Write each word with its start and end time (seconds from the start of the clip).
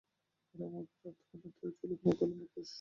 ওর 0.55 0.69
মুখের 0.73 1.07
আধখানাতে 1.09 1.67
ছিল 1.77 1.91
কালো 2.19 2.35
মুখোশ। 2.39 2.69